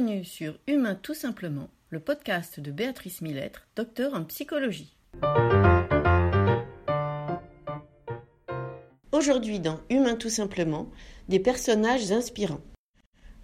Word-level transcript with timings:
Bienvenue 0.00 0.24
sur 0.24 0.54
Humain 0.68 0.94
tout 0.94 1.14
simplement, 1.14 1.68
le 1.90 1.98
podcast 1.98 2.60
de 2.60 2.70
Béatrice 2.70 3.20
Millettre, 3.20 3.66
docteur 3.74 4.14
en 4.14 4.22
psychologie. 4.22 4.96
Aujourd'hui 9.10 9.58
dans 9.58 9.80
Humain 9.90 10.14
tout 10.14 10.28
simplement, 10.28 10.86
des 11.28 11.40
personnages 11.40 12.12
inspirants. 12.12 12.60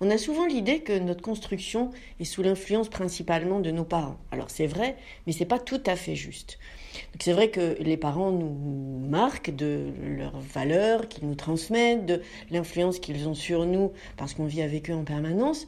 On 0.01 0.11
a 0.11 0.17
souvent 0.17 0.47
l'idée 0.47 0.79
que 0.79 0.97
notre 0.97 1.23
construction 1.23 1.91
est 2.21 2.25
sous 2.25 2.45
l'influence 2.45 2.89
principalement 2.89 3.59
de 3.59 3.73
nos 3.73 3.85
parents. 3.85 4.21
Alors 4.31 4.49
c'est 4.49 4.69
vrai, 4.69 4.97
mais 5.27 5.33
c'est 5.33 5.47
pas 5.47 5.59
tout 5.59 5.83
à 5.87 5.97
fait 5.97 6.15
juste. 6.15 6.61
c'est 7.19 7.33
vrai 7.33 7.51
que 7.51 7.77
les 7.81 7.97
parents 7.97 8.31
nous 8.31 9.09
marquent 9.09 9.51
de 9.51 9.89
leurs 10.05 10.39
valeurs 10.39 11.09
qu'ils 11.09 11.27
nous 11.27 11.35
transmettent, 11.35 12.07
de 12.07 12.23
l'influence 12.53 13.01
qu'ils 13.01 13.27
ont 13.27 13.35
sur 13.35 13.67
nous 13.67 13.91
parce 14.17 14.35
qu'on 14.35 14.47
vit 14.47 14.63
avec 14.63 14.89
eux 14.89 14.95
en 14.95 15.03
permanence. 15.03 15.67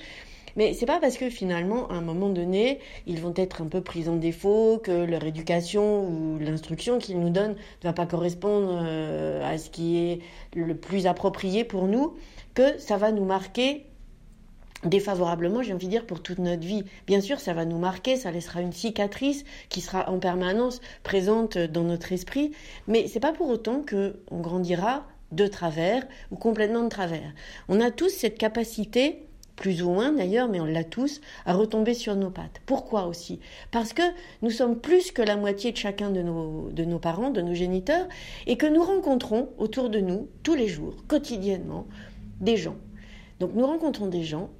Mais 0.56 0.72
c'est 0.72 0.86
pas 0.86 0.98
parce 1.00 1.16
que 1.16 1.28
finalement, 1.30 1.88
à 1.88 1.94
un 1.94 2.00
moment 2.00 2.28
donné, 2.30 2.80
ils 3.06 3.20
vont 3.20 3.34
être 3.36 3.62
un 3.62 3.66
peu 3.66 3.82
pris 3.82 4.08
en 4.08 4.16
défaut, 4.16 4.80
que 4.82 5.04
leur 5.04 5.24
éducation 5.24 6.08
ou 6.08 6.38
l'instruction 6.38 6.98
qu'ils 6.98 7.20
nous 7.20 7.30
donnent 7.30 7.54
ne 7.54 7.88
va 7.88 7.92
pas 7.92 8.06
correspondre 8.06 8.80
euh, 8.82 9.44
à 9.44 9.58
ce 9.58 9.70
qui 9.70 9.98
est 9.98 10.20
le 10.54 10.74
plus 10.74 11.06
approprié 11.06 11.64
pour 11.64 11.86
nous, 11.86 12.14
que 12.54 12.78
ça 12.78 12.96
va 12.96 13.12
nous 13.12 13.24
marquer 13.24 13.86
défavorablement, 14.84 15.62
j'ai 15.62 15.72
envie 15.72 15.86
de 15.86 15.90
dire, 15.90 16.06
pour 16.06 16.22
toute 16.22 16.38
notre 16.38 16.66
vie. 16.66 16.84
Bien 17.06 17.20
sûr, 17.20 17.40
ça 17.40 17.54
va 17.54 17.64
nous 17.64 17.78
marquer, 17.78 18.16
ça 18.16 18.30
laissera 18.30 18.60
une 18.60 18.72
cicatrice 18.72 19.44
qui 19.68 19.80
sera 19.80 20.10
en 20.10 20.18
permanence 20.18 20.80
présente 21.02 21.58
dans 21.58 21.82
notre 21.82 22.12
esprit, 22.12 22.52
mais 22.86 23.08
c'est 23.08 23.20
pas 23.20 23.32
pour 23.32 23.48
autant 23.48 23.82
que 23.82 24.20
on 24.30 24.40
grandira 24.40 25.06
de 25.32 25.46
travers 25.46 26.06
ou 26.30 26.36
complètement 26.36 26.84
de 26.84 26.88
travers. 26.88 27.32
On 27.68 27.80
a 27.80 27.90
tous 27.90 28.10
cette 28.10 28.38
capacité 28.38 29.26
plus 29.56 29.82
ou 29.82 29.90
moins 29.90 30.12
d'ailleurs, 30.12 30.48
mais 30.48 30.60
on 30.60 30.66
l'a 30.66 30.84
tous, 30.84 31.20
à 31.46 31.54
retomber 31.54 31.94
sur 31.94 32.14
nos 32.14 32.30
pattes. 32.30 32.60
Pourquoi 32.66 33.06
aussi? 33.06 33.40
Parce 33.70 33.92
que 33.92 34.02
nous 34.42 34.50
sommes 34.50 34.78
plus 34.78 35.10
que 35.12 35.22
la 35.22 35.36
moitié 35.36 35.72
de 35.72 35.76
chacun 35.76 36.10
de 36.10 36.22
nos, 36.22 36.68
de 36.70 36.84
nos 36.84 36.98
parents, 36.98 37.30
de 37.30 37.40
nos 37.40 37.54
géniteurs, 37.54 38.06
et 38.46 38.56
que 38.56 38.66
nous 38.66 38.82
rencontrons 38.82 39.48
autour 39.58 39.90
de 39.90 40.00
nous, 40.00 40.28
tous 40.42 40.54
les 40.54 40.68
jours, 40.68 40.94
quotidiennement, 41.08 41.86
des 42.40 42.56
gens. 42.56 42.76
Donc 43.40 43.54
nous 43.54 43.66
rencontrons 43.66 44.06
des 44.06 44.22
gens 44.22 44.50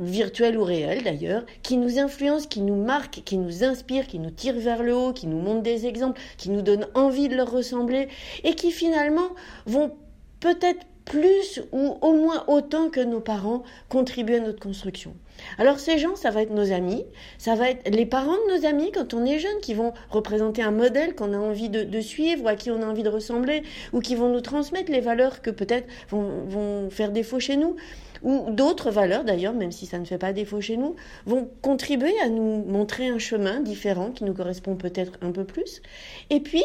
virtuels 0.00 0.58
ou 0.58 0.64
réels 0.64 1.02
d'ailleurs, 1.04 1.44
qui 1.62 1.76
nous 1.76 1.98
influencent, 1.98 2.48
qui 2.48 2.60
nous 2.60 2.82
marquent, 2.82 3.22
qui 3.24 3.36
nous 3.36 3.62
inspirent, 3.62 4.06
qui 4.06 4.18
nous 4.18 4.30
tirent 4.30 4.58
vers 4.58 4.82
le 4.82 4.94
haut, 4.94 5.12
qui 5.12 5.26
nous 5.26 5.40
montrent 5.40 5.62
des 5.62 5.86
exemples, 5.86 6.20
qui 6.36 6.50
nous 6.50 6.62
donnent 6.62 6.88
envie 6.94 7.28
de 7.28 7.36
leur 7.36 7.50
ressembler, 7.50 8.08
et 8.42 8.54
qui 8.54 8.70
finalement 8.70 9.28
vont 9.66 9.92
peut-être 10.40 10.84
plus 11.04 11.62
ou 11.72 11.96
au 12.00 12.12
moins 12.14 12.44
autant 12.48 12.88
que 12.88 13.00
nos 13.00 13.20
parents 13.20 13.62
contribuent 13.88 14.36
à 14.36 14.40
notre 14.40 14.60
construction. 14.60 15.14
Alors 15.58 15.78
ces 15.78 15.98
gens, 15.98 16.16
ça 16.16 16.30
va 16.30 16.42
être 16.42 16.52
nos 16.52 16.72
amis, 16.72 17.04
ça 17.38 17.54
va 17.54 17.70
être 17.70 17.94
les 17.94 18.06
parents 18.06 18.36
de 18.48 18.56
nos 18.56 18.66
amis 18.66 18.90
quand 18.92 19.14
on 19.14 19.24
est 19.24 19.38
jeune, 19.38 19.60
qui 19.60 19.74
vont 19.74 19.92
représenter 20.10 20.62
un 20.62 20.70
modèle 20.70 21.14
qu'on 21.14 21.32
a 21.32 21.38
envie 21.38 21.68
de, 21.68 22.00
suivre, 22.00 22.44
ou 22.44 22.48
à 22.48 22.54
qui 22.54 22.70
on 22.70 22.82
a 22.82 22.86
envie 22.86 23.02
de 23.02 23.08
ressembler, 23.08 23.62
ou 23.92 24.00
qui 24.00 24.14
vont 24.14 24.28
nous 24.28 24.40
transmettre 24.40 24.90
les 24.90 25.00
valeurs 25.00 25.42
que 25.42 25.50
peut-être 25.50 25.88
vont, 26.08 26.44
vont 26.46 26.90
faire 26.90 27.10
défaut 27.10 27.40
chez 27.40 27.56
nous, 27.56 27.76
ou 28.22 28.46
d'autres 28.50 28.90
valeurs 28.90 29.24
d'ailleurs, 29.24 29.52
même 29.52 29.72
si 29.72 29.86
ça 29.86 29.98
ne 29.98 30.04
fait 30.04 30.18
pas 30.18 30.32
défaut 30.32 30.60
chez 30.60 30.76
nous, 30.76 30.96
vont 31.26 31.50
contribuer 31.62 32.18
à 32.20 32.28
nous 32.28 32.64
montrer 32.64 33.08
un 33.08 33.18
chemin 33.18 33.60
différent 33.60 34.10
qui 34.10 34.24
nous 34.24 34.34
correspond 34.34 34.76
peut-être 34.76 35.18
un 35.20 35.30
peu 35.30 35.44
plus. 35.44 35.82
Et 36.30 36.40
puis, 36.40 36.64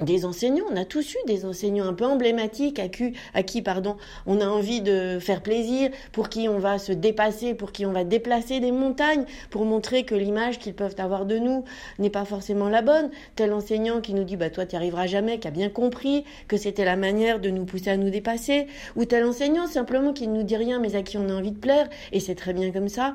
des 0.00 0.24
enseignants, 0.24 0.64
on 0.70 0.76
a 0.76 0.84
tous 0.84 1.14
eu 1.14 1.18
des 1.26 1.44
enseignants 1.44 1.86
un 1.86 1.94
peu 1.94 2.04
emblématiques 2.04 2.80
à 2.80 3.42
qui, 3.42 3.62
pardon, 3.62 3.96
on 4.26 4.40
a 4.40 4.46
envie 4.46 4.80
de 4.80 5.18
faire 5.20 5.42
plaisir, 5.42 5.90
pour 6.12 6.28
qui 6.28 6.48
on 6.48 6.58
va 6.58 6.78
se 6.78 6.92
dépasser, 6.92 7.54
pour 7.54 7.72
qui 7.72 7.86
on 7.86 7.92
va 7.92 8.04
déplacer 8.04 8.58
des 8.60 8.72
montagnes, 8.72 9.24
pour 9.50 9.64
montrer 9.64 10.04
que 10.04 10.14
l'image 10.14 10.58
qu'ils 10.58 10.74
peuvent 10.74 10.96
avoir 10.98 11.26
de 11.26 11.38
nous 11.38 11.64
n'est 11.98 12.10
pas 12.10 12.24
forcément 12.24 12.68
la 12.68 12.82
bonne. 12.82 13.10
Tel 13.36 13.52
enseignant 13.52 14.00
qui 14.00 14.14
nous 14.14 14.24
dit 14.24 14.36
bah 14.36 14.50
toi 14.50 14.66
tu 14.66 14.76
arriveras 14.76 15.06
jamais, 15.06 15.38
qui 15.38 15.48
a 15.48 15.52
bien 15.52 15.68
compris 15.68 16.24
que 16.48 16.56
c'était 16.56 16.84
la 16.84 16.96
manière 16.96 17.38
de 17.38 17.50
nous 17.50 17.64
pousser 17.64 17.90
à 17.90 17.96
nous 17.96 18.10
dépasser, 18.10 18.66
ou 18.96 19.04
tel 19.04 19.24
enseignant 19.24 19.66
simplement 19.66 20.12
qui 20.12 20.26
ne 20.26 20.34
nous 20.36 20.42
dit 20.42 20.56
rien 20.56 20.78
mais 20.80 20.96
à 20.96 21.02
qui 21.02 21.18
on 21.18 21.28
a 21.28 21.34
envie 21.34 21.52
de 21.52 21.58
plaire, 21.58 21.88
et 22.12 22.20
c'est 22.20 22.34
très 22.34 22.54
bien 22.54 22.70
comme 22.72 22.88
ça. 22.88 23.14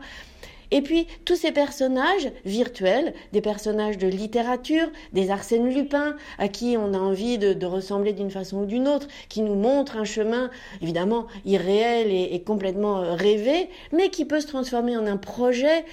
Et 0.71 0.81
puis 0.81 1.07
tous 1.25 1.35
ces 1.35 1.51
personnages 1.51 2.29
virtuels, 2.45 3.13
des 3.31 3.41
personnages 3.41 3.97
de 3.97 4.07
littérature, 4.07 4.87
des 5.13 5.29
Arsène 5.31 5.69
Lupin, 5.73 6.15
à 6.37 6.47
qui 6.47 6.75
on 6.77 6.93
a 6.93 6.97
envie 6.97 7.37
de, 7.37 7.65
ressembler 7.65 8.13
d'une 8.13 8.31
façon 8.31 8.59
ou 8.59 8.65
d'une 8.65 8.87
autre, 8.87 9.07
qui 9.29 9.41
nous 9.41 9.55
montrent 9.55 9.97
un 9.97 10.05
chemin 10.05 10.49
évidemment 10.81 11.27
irréel 11.45 12.07
et, 12.11 12.41
complètement 12.41 13.01
euh, 13.01 13.13
rêvé, 13.13 13.69
mais 13.91 14.09
qui 14.09 14.25
peut 14.25 14.39
se 14.39 14.47
transformer 14.47 14.95
en 14.95 15.05
un 15.05 15.17
projet. 15.17 15.85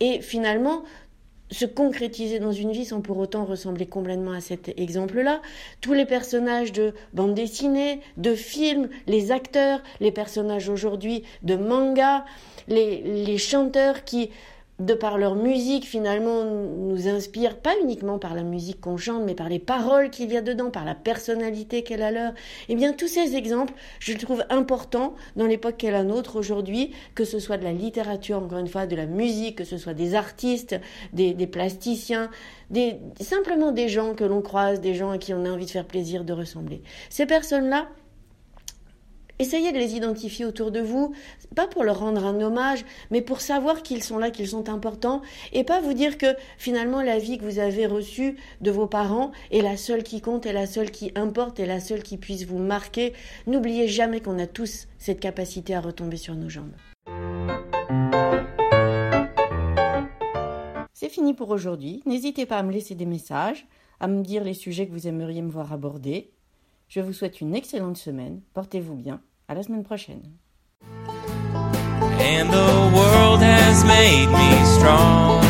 Et 0.00 0.20
finalement 0.20 0.82
se 1.54 1.64
concrétiser 1.64 2.38
dans 2.38 2.52
une 2.52 2.72
vie 2.72 2.84
sans 2.84 3.00
pour 3.00 3.18
autant 3.18 3.44
ressembler 3.44 3.86
complètement 3.86 4.32
à 4.32 4.40
cet 4.40 4.78
exemple-là. 4.78 5.40
Tous 5.80 5.92
les 5.92 6.04
personnages 6.04 6.72
de 6.72 6.92
bande 7.12 7.34
dessinée, 7.34 8.00
de 8.16 8.34
films, 8.34 8.88
les 9.06 9.30
acteurs, 9.32 9.80
les 10.00 10.12
personnages 10.12 10.68
aujourd'hui 10.68 11.24
de 11.42 11.56
manga, 11.56 12.24
les, 12.68 13.38
chanteurs 13.38 14.04
qui, 14.04 14.30
de 14.80 14.94
par 14.94 15.18
leur 15.18 15.36
musique, 15.36 15.84
finalement, 15.84 16.44
nous 16.44 17.06
inspirent, 17.06 17.58
pas 17.58 17.74
uniquement 17.80 18.18
par 18.18 18.34
la 18.34 18.42
musique 18.42 18.80
qu'on 18.80 18.96
chante, 18.96 19.22
mais 19.24 19.34
par 19.34 19.48
les 19.48 19.60
paroles 19.60 20.10
qu'il 20.10 20.32
y 20.32 20.36
a 20.36 20.42
dedans, 20.42 20.70
par 20.70 20.84
la 20.84 20.96
personnalité 20.96 21.82
qu'elle 21.84 22.02
a 22.02 22.10
leur. 22.10 22.32
Eh 22.68 22.74
bien, 22.74 22.92
tous 22.92 23.06
ces 23.06 23.36
exemples, 23.36 23.72
je 24.00 24.12
les 24.12 24.18
trouve 24.18 24.44
importants 24.50 25.14
dans 25.36 25.46
l'époque 25.46 25.76
qu'est 25.78 25.92
la 25.92 26.02
nôtre 26.02 26.36
aujourd'hui, 26.36 26.92
que 27.14 27.24
ce 27.24 27.38
soit 27.38 27.56
de 27.56 27.64
la 27.64 27.72
littérature, 27.72 28.38
encore 28.38 28.58
une 28.58 28.68
fois, 28.68 28.86
de 28.86 28.96
la 28.96 29.06
musique, 29.06 29.58
que 29.58 29.64
ce 29.64 29.78
soit 29.78 29.94
des 29.94 30.16
artistes, 30.16 30.74
des, 31.12 31.34
des 31.34 31.46
plasticiens, 31.46 32.28
des, 32.70 32.96
simplement 33.20 33.70
des 33.70 33.88
gens 33.88 34.14
que 34.14 34.24
l'on 34.24 34.42
croise, 34.42 34.80
des 34.80 34.94
gens 34.94 35.10
à 35.10 35.18
qui 35.18 35.32
on 35.34 35.44
a 35.44 35.50
envie 35.50 35.66
de 35.66 35.70
faire 35.70 35.86
plaisir 35.86 36.24
de 36.24 36.32
ressembler. 36.32 36.82
Ces 37.10 37.26
personnes-là, 37.26 37.88
Essayez 39.44 39.72
de 39.72 39.78
les 39.78 39.94
identifier 39.94 40.46
autour 40.46 40.70
de 40.70 40.80
vous, 40.80 41.12
pas 41.54 41.66
pour 41.66 41.84
leur 41.84 41.98
rendre 41.98 42.24
un 42.24 42.40
hommage, 42.40 42.82
mais 43.10 43.20
pour 43.20 43.42
savoir 43.42 43.82
qu'ils 43.82 44.02
sont 44.02 44.16
là, 44.16 44.30
qu'ils 44.30 44.48
sont 44.48 44.70
importants, 44.70 45.20
et 45.52 45.64
pas 45.64 45.82
vous 45.82 45.92
dire 45.92 46.16
que 46.16 46.34
finalement 46.56 47.02
la 47.02 47.18
vie 47.18 47.36
que 47.36 47.44
vous 47.44 47.58
avez 47.58 47.84
reçue 47.84 48.36
de 48.62 48.70
vos 48.70 48.86
parents 48.86 49.32
est 49.50 49.60
la 49.60 49.76
seule 49.76 50.02
qui 50.02 50.22
compte, 50.22 50.46
est 50.46 50.54
la 50.54 50.66
seule 50.66 50.90
qui 50.90 51.12
importe, 51.14 51.60
est 51.60 51.66
la 51.66 51.80
seule 51.80 52.02
qui 52.02 52.16
puisse 52.16 52.46
vous 52.46 52.56
marquer. 52.56 53.12
N'oubliez 53.46 53.86
jamais 53.86 54.22
qu'on 54.22 54.38
a 54.38 54.46
tous 54.46 54.88
cette 54.96 55.20
capacité 55.20 55.74
à 55.74 55.82
retomber 55.82 56.16
sur 56.16 56.34
nos 56.34 56.48
jambes. 56.48 56.72
C'est 60.94 61.10
fini 61.10 61.34
pour 61.34 61.50
aujourd'hui. 61.50 62.02
N'hésitez 62.06 62.46
pas 62.46 62.56
à 62.56 62.62
me 62.62 62.72
laisser 62.72 62.94
des 62.94 63.04
messages, 63.04 63.66
à 64.00 64.06
me 64.06 64.22
dire 64.22 64.42
les 64.42 64.54
sujets 64.54 64.86
que 64.86 64.92
vous 64.92 65.06
aimeriez 65.06 65.42
me 65.42 65.50
voir 65.50 65.70
aborder. 65.74 66.30
Je 66.88 67.00
vous 67.00 67.12
souhaite 67.12 67.42
une 67.42 67.54
excellente 67.54 67.98
semaine. 67.98 68.40
Portez-vous 68.54 68.94
bien. 68.94 69.20
À 69.46 69.54
la 69.54 69.62
semaine 69.62 69.84
prochaine. 69.84 70.22
And 72.18 72.50
the 72.50 72.96
world 72.96 73.40
has 73.42 73.84
made 73.84 74.28
me 74.28 74.64
strong, 74.78 75.43